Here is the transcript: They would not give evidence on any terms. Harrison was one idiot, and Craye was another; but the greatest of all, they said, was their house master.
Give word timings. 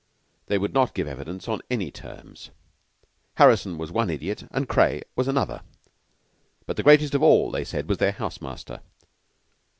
They 0.47 0.57
would 0.57 0.73
not 0.73 0.95
give 0.95 1.05
evidence 1.05 1.47
on 1.47 1.61
any 1.69 1.91
terms. 1.91 2.49
Harrison 3.35 3.77
was 3.77 3.91
one 3.91 4.09
idiot, 4.09 4.45
and 4.49 4.67
Craye 4.67 5.03
was 5.15 5.27
another; 5.27 5.61
but 6.65 6.75
the 6.75 6.81
greatest 6.81 7.13
of 7.13 7.21
all, 7.21 7.51
they 7.51 7.63
said, 7.63 7.87
was 7.87 7.99
their 7.99 8.13
house 8.13 8.41
master. 8.41 8.81